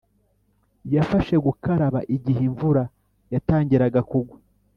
yafashe 0.95 1.35
gukaraba 1.45 1.99
igihe 2.15 2.41
imvura 2.49 2.83
yatangiraga 3.33 3.99
kugwa. 4.09 4.35